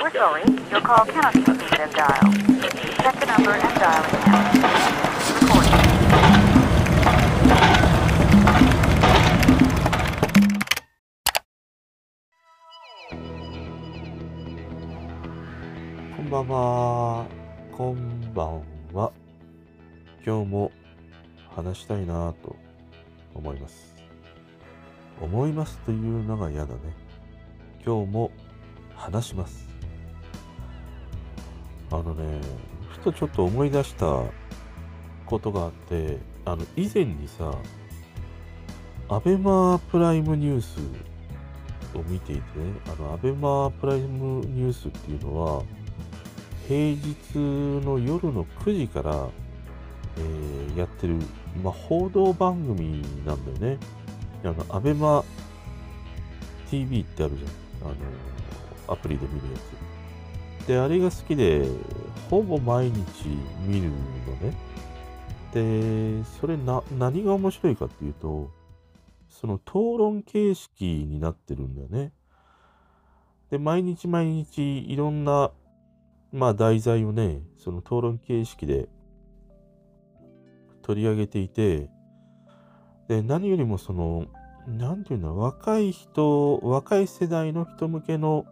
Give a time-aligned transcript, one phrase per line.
[0.00, 2.36] We're sorry, your call cannot be received as dialed.
[3.02, 4.46] Check the number and dial it again.
[5.40, 5.88] Recording.
[16.16, 17.26] こんばんは。
[17.72, 18.62] こんばん
[18.92, 19.12] は。
[20.24, 20.70] 今日も
[21.56, 22.54] 話したいなぁと
[23.34, 23.96] 思います。
[25.20, 26.78] 思いますというのが嫌だね。
[27.84, 28.30] 今日も
[28.94, 29.77] 話します。
[31.90, 32.40] あのね、
[32.90, 34.22] ふとちょっと思い出した
[35.26, 37.54] ことがあって、あの、以前にさ、
[39.08, 40.78] アベマプライムニュース
[41.96, 45.62] を見ていてね、あの、アベマプライムニュースっていうのは、
[46.66, 47.38] 平日
[47.84, 49.28] の夜の9時から、
[50.16, 51.16] えーやってる、
[51.62, 53.78] まあ、報道番組なんだよね。
[54.44, 55.24] あの、アベマ
[56.70, 57.90] TV ってあるじゃん。
[57.90, 57.94] あ
[58.86, 59.87] の、アプリで見るやつ。
[60.68, 61.66] で、あれが好きで、
[62.28, 63.02] ほぼ毎日
[63.66, 63.96] 見るの
[64.36, 64.54] ね。
[65.54, 68.50] で、それな、何が面白いかっていうと、
[69.30, 72.12] その討論形式になってるんだよね。
[73.50, 75.52] で、毎日毎日いろんな
[76.32, 78.90] まあ題材をね、その討論形式で
[80.82, 81.88] 取り上げていて、
[83.08, 84.26] で、何よりもその、
[84.66, 88.44] なんていうの、若い人、若い世代の人向けの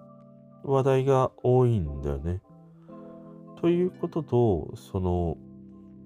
[0.67, 2.43] 話題が多いんだよね。
[3.61, 5.37] ということと、その、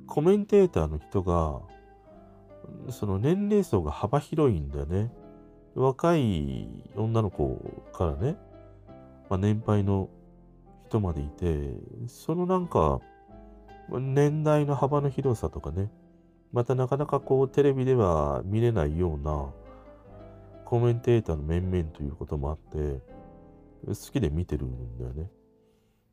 [0.06, 1.60] コメンテーターの人が、
[2.90, 5.10] その年齢層が幅広いんだよね。
[5.74, 7.56] 若い女の子
[7.92, 8.36] からね、
[9.30, 10.10] まあ、年配の
[10.88, 11.70] 人までいて、
[12.06, 13.00] そのなんか、
[13.88, 15.90] 年代の幅の広さとかね、
[16.52, 19.46] またなかなかこうテレビでは見れないような
[20.64, 23.00] コメンテーターの面々ということもあって、
[23.86, 25.30] 好きで見てるんだよね。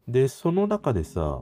[0.08, 1.42] で、その中でさ、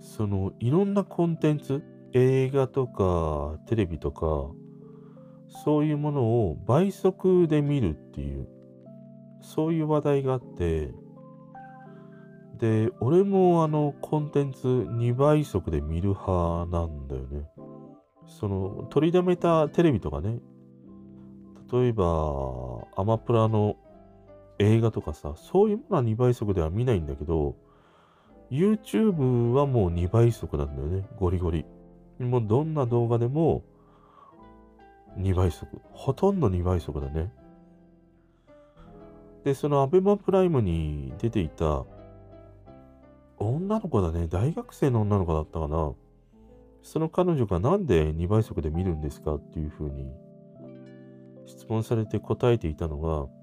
[0.00, 4.50] そのいろんなコンテンツ、映画とかテレビとか、
[5.64, 8.48] そういうものを倍速で見るっていう、
[9.40, 10.92] そういう話題があって、
[12.58, 17.48] で、俺もあのコンテンツ2倍速で見る派なんだよね。
[18.26, 20.40] その取りだめたテレビとかね、
[21.72, 22.04] 例えば
[22.96, 23.76] アマプラの
[24.58, 27.56] 映画とかさ、そういうものは2倍速では見ないんだけど、
[28.50, 31.64] YouTube はもう2倍速なんだよね、ゴリゴリ。
[32.18, 33.62] もうどんな動画でも
[35.18, 35.80] 2倍速。
[35.92, 37.32] ほとんど2倍速だね。
[39.44, 41.84] で、そのアベマプライムに出ていた
[43.38, 44.26] 女の子だね。
[44.26, 45.92] 大学生の女の子だったかな。
[46.82, 50.10] その彼女がなんで2倍速で見るんですかっていうふうに
[51.46, 53.37] 質問されて答えていたのが、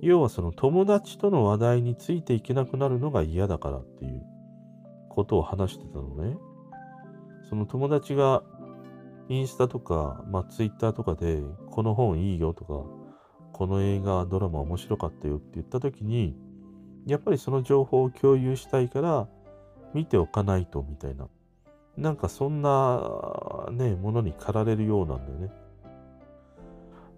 [0.00, 4.22] 要はその友達との話題についていけなくなるのが嫌だからっていう
[5.08, 6.36] ことを話してたのね。
[7.48, 8.42] その友達が
[9.28, 12.84] インスタとか、まあ、ツイッターとかで、この本いいよとか、
[13.52, 16.36] この映画、ドラマ面白かったよって言った時に、
[17.06, 19.28] やっぱりその情報を共有したいから、
[19.94, 21.28] 見ておかないと、みたいな。
[21.96, 25.50] なんかそんな、ね、ものに駆られるようなんだよね。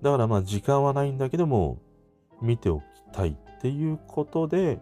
[0.00, 1.78] だからまあ時間はないんだけども、
[2.41, 4.81] 見ておきたいっていうことで、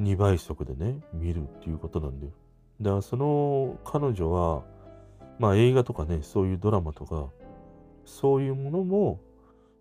[0.00, 2.32] 2倍速でね、見るっていうことなんだよ。
[2.80, 4.62] だからその彼女は、
[5.38, 7.28] まあ映画とかね、そういうドラマとか、
[8.04, 9.20] そういうものも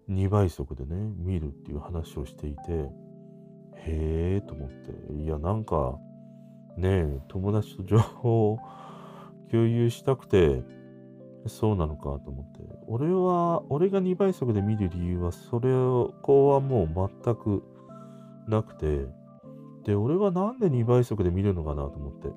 [0.09, 2.61] 2倍速でね、見るっていう話をしていて、
[3.83, 5.97] へえと思って、いやなんか、
[6.77, 8.59] ねえ、友達と情報を
[9.49, 10.63] 共有したくて、
[11.47, 12.59] そうなのかと思って。
[12.87, 17.63] 俺は、俺が2倍速で見る理由は、それを、こうはもう全く
[18.47, 19.05] なくて、
[19.83, 22.29] で、俺はなんで2倍速で見るのかなと思って。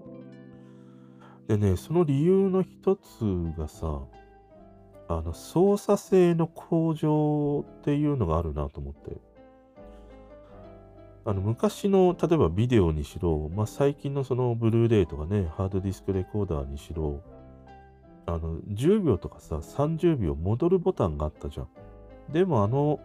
[1.49, 3.03] でね、その理由の一つ
[3.59, 4.01] がさ、
[5.09, 9.17] あの、操作性の向上っていうのがあるなと思って。
[11.27, 17.21] あの、昔の、例えばビデオにしろ、まあ、最近のその、ブルーレイとかね、ハードディスクレコーダーにしろ、
[18.27, 21.69] あの、10秒とかさ、30秒戻るボタンがあったじゃん。
[22.33, 23.01] でもあの、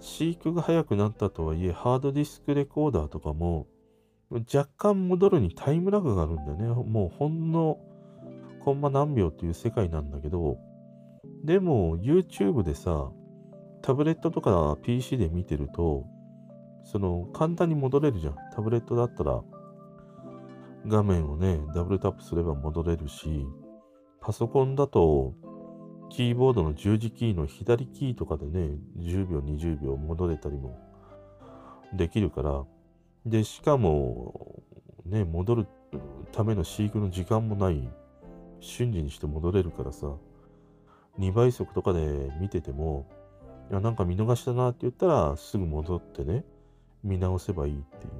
[0.00, 3.66] 飼育が速くなったとはいえ、ハードディスクレコーダーとかも、
[4.32, 6.66] 若干戻るにタイムラグがあるんだよね。
[6.68, 7.78] もうほんの
[8.60, 10.58] コンマ何秒っていう世界なんだけど、
[11.44, 13.10] でも YouTube でさ、
[13.82, 16.04] タブレットとか PC で見てると、
[16.84, 18.36] その簡単に戻れるじゃん。
[18.54, 19.42] タブレットだったら
[20.86, 23.46] 画面をね、ダブルタップすれば戻れるし、
[24.20, 25.34] パソコンだと
[26.10, 30.78] キーボードの十字キーの左キーとかでね、10秒、20秒戻れたりも
[31.94, 32.64] できるから、
[33.24, 34.62] で、しかも、
[35.06, 35.66] ね、戻る
[36.32, 37.88] ための飼育の時間もない。
[38.60, 40.12] 瞬時にして戻れるからさ、
[41.18, 43.06] 2倍速とかで見てても、
[43.70, 46.44] いや、なんか見逃したなって言ったら、すぐ戻ってね、
[47.02, 48.12] 見直せばいいっていう。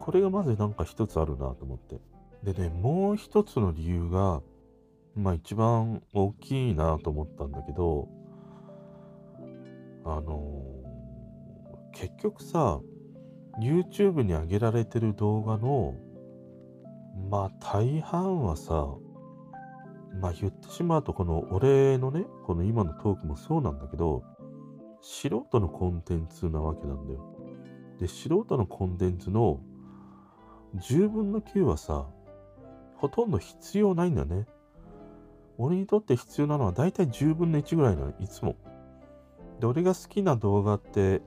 [0.00, 2.00] これがまずなんか一つあるなと思って。
[2.42, 4.42] でね、もう一つの理由が、
[5.16, 8.06] まあ一番大きいなと思ったんだけど、
[10.04, 12.80] あのー、結局さ、
[13.60, 15.94] YouTube に上げられてる動画の、
[17.30, 18.86] まあ大半はさ、
[20.20, 24.22] まあ言ってしまうと、この俺のね、この今のトークもそうなんだけど、
[25.00, 27.20] 素人のコンテンツなわけなんだよ。
[27.98, 29.60] で、素人のコンテンツの
[30.74, 32.06] 10分の9はさ、
[32.96, 34.46] ほとんど必要ないんだよね。
[35.58, 38.56] 俺にとって必要なのは大体10分の1ぐらいなの、いつも。
[39.60, 41.22] で、俺が好きな動画って、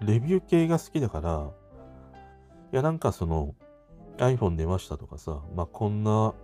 [0.00, 1.50] レビュー系が好きだから、
[2.72, 3.54] いや、なんかその、
[4.18, 6.34] iPhone 出ましたとかさ、まあ、こんな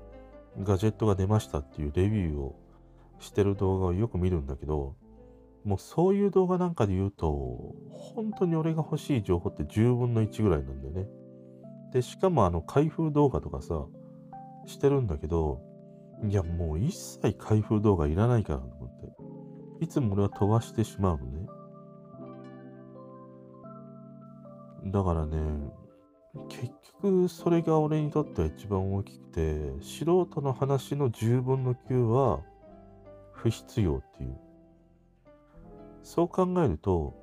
[0.63, 2.59] ガジェットが出ましたっていうレビューを
[3.19, 4.97] してる動画をよく見るんだけど、
[5.65, 11.07] もうそういう動画なんかで言うと、本当に俺が欲しい情報って10分の1ぐらいなんだよね。
[11.93, 13.87] で、しかもあの開封動画とかさ、
[14.67, 15.61] してるんだけど、
[16.25, 19.85] いやもう一切開封動画いらないからと思って。
[19.85, 21.47] いつも俺は飛ばしてしまうのね。
[24.87, 25.37] だからね、
[26.49, 26.73] 結
[27.03, 32.41] 局それが俺にとっては一番大きくて、素人の話の10分の9は
[33.33, 34.39] 不必要っていう。
[36.03, 37.15] そう考えると、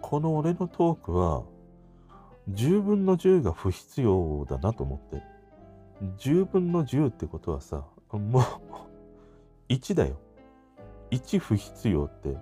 [0.00, 1.44] この俺のトークは
[2.50, 5.35] 10分の10が不必要だなと思って。
[6.18, 8.42] 10分の10ってことはさ、もう
[9.68, 10.16] 1だよ。
[11.10, 12.36] 1不必要って、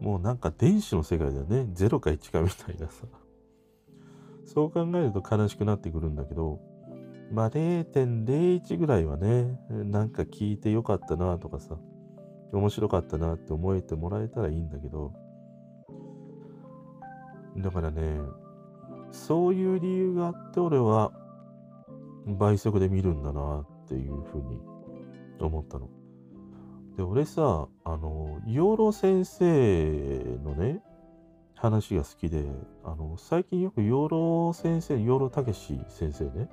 [0.00, 1.66] もうなんか電子の世界だよね。
[1.74, 3.06] 0か1かみたいなさ。
[4.44, 6.60] そう考えると悲しくなってくるんだけど、
[7.32, 11.76] まあ0.01ぐらいはね、なんか聞いてよかったなとかさ、
[12.52, 15.12] 面白かったなって思えてもらえたらいいんだけど、
[17.58, 18.20] だからね、
[19.10, 21.12] そういう理由があって俺は
[22.26, 24.60] 倍速で見るんだなっていうふうに
[25.40, 25.88] 思ったの。
[26.96, 29.44] で、俺さ、あの、養老先生
[30.42, 30.82] のね、
[31.54, 32.44] 話が好きで、
[32.84, 36.48] あの、最近よく養老先生、養老たけし先生ね、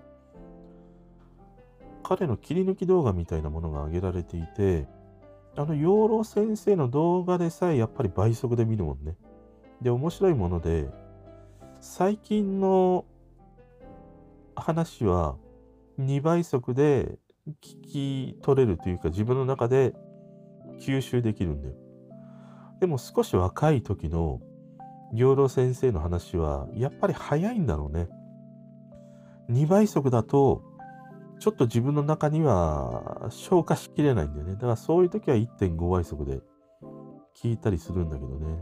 [2.04, 4.88] 彼の切り抜き動画みたいなものが上げられていて、
[5.56, 9.16] あの、養老先生の動画でさえやっぱり倍速で見るもんね。
[9.82, 10.90] で、面白いもので、
[11.80, 13.06] 最近の
[14.56, 15.36] 話は
[16.00, 17.18] 2倍速で
[17.48, 19.94] 聞き取れるというか自分の中で
[20.80, 21.76] 吸収できるんだよ。
[22.80, 24.42] でも少し若い時の
[25.14, 28.10] 養老先生の話はやっぱり早いんだろうね。
[29.50, 30.64] 2倍速だと
[31.40, 34.54] ちょっと自分の中には消化しきれないんだよね。
[34.54, 36.42] だからそういう時は1.5倍速で
[37.36, 38.58] 聞いたりするんだけどね。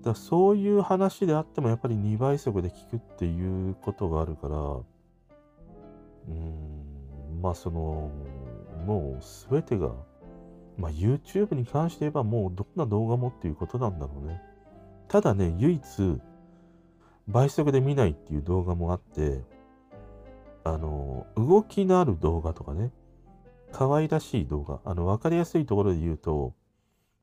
[0.00, 4.56] だからそういう話であってもやっぱり2倍速で聞くっていうことがあるから、
[6.30, 8.10] うん、まあその、
[8.86, 9.90] もう全てが、
[10.78, 14.40] まあ YouTube に関して言えばもうどんな動画もっていうことなんだろうね。
[15.08, 16.20] ただね、唯一、
[17.28, 19.42] 倍速で見ないっていう動画もあって、
[20.64, 22.92] あの、動きのある動画とかね、
[23.72, 26.54] 可愛らしい動画、あの、わかりやすいところで言うと、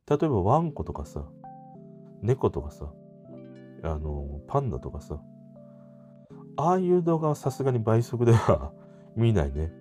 [0.09, 1.23] 例えばワンコとかさ、
[2.21, 2.91] 猫とかさ、
[3.83, 5.19] あの、パンダとかさ、
[6.55, 8.71] ああいう動画はさすがに倍速では
[9.17, 9.71] 見ないね。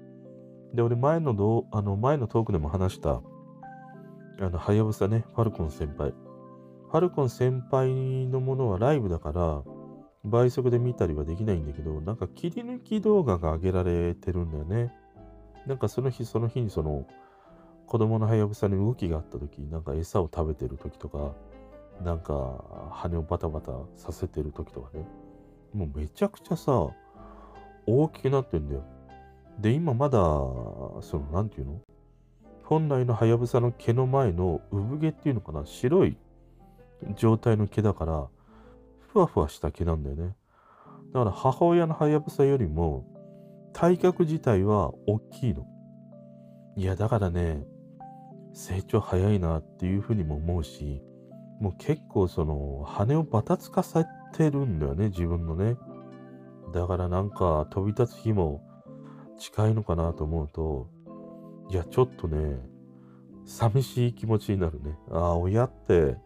[0.74, 3.22] で、俺前のどあの前のトークでも話した、
[4.40, 6.12] あの、はやぶさね、ファルコン先輩。
[6.88, 9.62] ファルコン先輩のものはライブだから、
[10.24, 14.92] 倍速で見たりはできないんだけど、なんか切り抜き動画が上げられてるんだよね。
[15.66, 17.06] なんかその日その日にその
[17.86, 21.32] 子供のハヤブサに動きがあった時、なんか餌を食べてる時とか、
[22.02, 25.06] なんか羽をバタバタさせてる時とかね。
[25.72, 26.88] もうめちゃくちゃさ、
[27.86, 28.82] 大きくなってんだよ。
[29.58, 31.80] で、今まだ、その、なんていうの？
[32.64, 35.64] 本来のハヤブサの毛の前の産毛っていうのかな？
[35.64, 36.16] 白い
[37.14, 38.26] 状態の毛だから、
[39.08, 40.34] ふわふわした毛なんだよね。
[41.12, 43.06] だから母親のハヤブサよりも
[43.72, 45.64] 体格自体は大きいの。
[46.76, 47.64] いや、だからね、
[48.52, 51.02] 成長早いなっていうふうにも思うし、
[51.60, 55.76] もう結構その羽をバタつかせてるんだよね、自分のね。
[56.74, 58.62] だからなんか飛び立つ日も
[59.38, 60.88] 近いのかなと思うと、
[61.70, 62.58] いや、ちょっとね、
[63.44, 64.98] 寂しい気持ちになるね。
[65.10, 66.16] ああ、親って、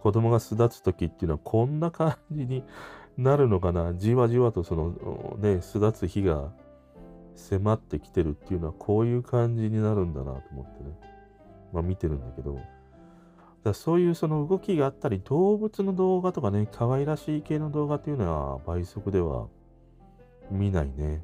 [0.00, 2.62] 子供が巣立つ時っていうのはこんな感じに
[3.18, 3.94] なるのかな。
[3.94, 6.52] じわじわとそのね、巣立つ日が
[7.34, 10.90] 迫ってきてるっていうのはこういう感じになるんだなと思ってね。
[11.72, 12.58] まあ見てるんだけど。
[13.64, 19.48] だそういうその動きがあったり、動物の動画とかね、可愛らしい系の動画っていうのは倍速では
[20.50, 21.22] 見ないね。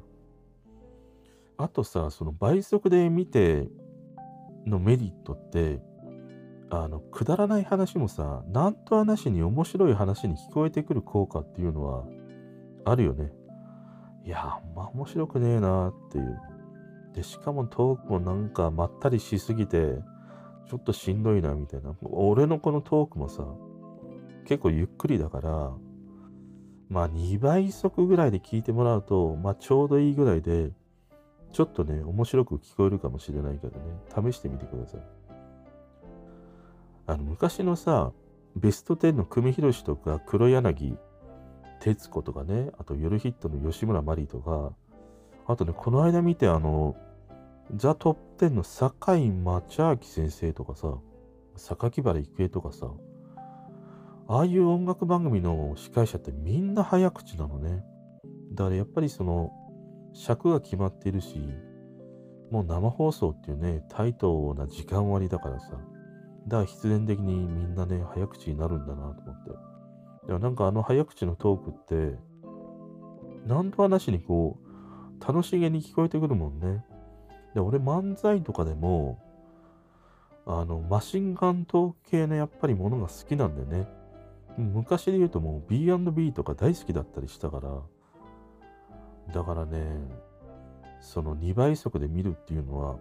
[1.57, 3.67] あとさ、その倍速で見て
[4.65, 5.81] のメリットって、
[6.69, 12.05] あの、くだらない話もさ、なんとはなしに面白い話に聞こえてくる効果っていうのは
[12.85, 13.31] あるよね。
[14.25, 16.39] いや、あんま面白くねえなっていう。
[17.13, 19.99] で、しかもトークもなんかまったりしすぎて、
[20.67, 21.95] ちょっとしんどいなみたいな。
[22.01, 23.45] 俺のこのトークもさ、
[24.45, 25.71] 結構ゆっくりだから、
[26.89, 30.71] まあ2倍速ぐらいで聞いてもらうと、まあちょうどいいぐらいで、
[31.53, 35.01] ちょっとね、面白く聞こえるかもしれないからね、試してみてください。
[37.05, 38.11] あの、昔のさ、
[38.55, 40.97] ベスト10の久米宏とか黒柳
[41.79, 44.73] 徹子とかね、あと夜ヒットの吉村麻里とか、
[45.45, 46.95] あとね、この間見てあの、
[47.75, 50.97] ザ・トップ10の堺町明先生とかさ、
[51.55, 52.87] 榊原郁恵とかさ、
[54.27, 57.83] ああいう音楽番組の司会者ってみんな早口なのね。
[58.53, 59.51] だからやっぱりその、
[60.13, 61.39] 尺が決まっているし、
[62.51, 65.71] もう生放送っていうね、タイトな時間割だからさ、
[66.47, 69.51] だから必然的にみんなね、早口になるんだなと思って。
[70.27, 71.73] でもなんかあの早口のトークっ
[72.13, 72.17] て、
[73.45, 76.85] 何とはなしにこう、楽しげに聞こえてくるもんね。
[77.53, 79.19] で、俺漫才とかでも、
[80.45, 83.87] あの、マシンガントーク系のやっぱりものが好きなんだよね。
[84.57, 87.81] 昔で言うともう B&B とか大好きだったりしたから、
[89.31, 89.79] だからね、
[90.99, 92.97] その2倍速で見るっていうのは、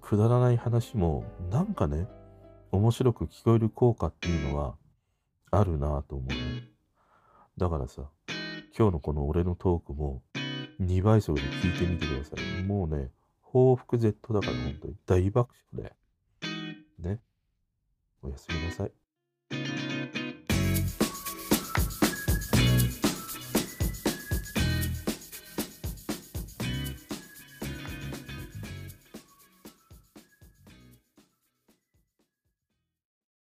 [0.00, 2.06] くだらない話も、なんかね、
[2.70, 4.76] 面白く聞こえる効果っていうのは
[5.50, 6.68] あるなぁと思うね。
[7.58, 8.08] だからさ、
[8.76, 10.22] 今日のこの俺のトークも
[10.80, 12.62] 2倍速で聞いてみてください。
[12.64, 15.94] もうね、報復 Z だから本当に大爆笑
[17.00, 17.08] で。
[17.08, 17.20] ね。
[18.22, 19.01] おやすみなさい。